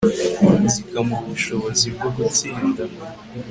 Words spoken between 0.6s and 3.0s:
zikamuha ubushobozi bwo gutsinda